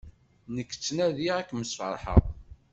Nekk 0.55 0.71
ttnadiɣ 0.73 1.35
ad 1.37 1.45
kem-sferḥeɣ. 1.47 2.23